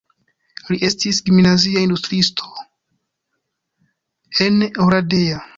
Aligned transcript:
Li 0.69 0.77
estis 0.87 1.19
gimnazia 1.27 1.83
instruisto 1.89 2.49
en 4.49 4.61
Oradea. 4.89 5.49